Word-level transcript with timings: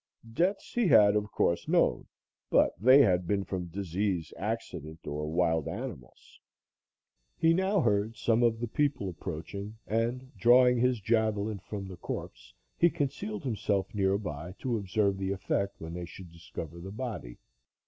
Deaths 0.33 0.73
he 0.73 0.87
had, 0.87 1.15
of 1.15 1.31
course, 1.31 1.67
known, 1.67 2.07
but 2.49 2.73
they 2.81 3.03
had 3.03 3.27
been 3.27 3.43
from 3.43 3.67
disease, 3.67 4.33
accident 4.35 5.05
or 5.05 5.29
wild 5.31 5.67
animals. 5.67 6.39
He 7.37 7.53
now 7.53 7.81
heard 7.81 8.15
some 8.17 8.41
of 8.41 8.59
the 8.59 8.67
people 8.67 9.07
approaching, 9.09 9.77
and 9.85 10.35
drawing 10.35 10.79
his 10.79 11.01
javelin 11.01 11.59
from 11.59 11.87
the 11.87 11.97
corpse, 11.97 12.51
he 12.79 12.89
concealed 12.89 13.43
himself 13.43 13.93
near 13.93 14.17
by 14.17 14.53
to 14.57 14.75
observe 14.75 15.19
the 15.19 15.31
effect 15.33 15.79
when 15.79 15.93
they 15.93 16.05
should 16.05 16.31
discover 16.31 16.79
the 16.79 16.89
body. 16.91 17.37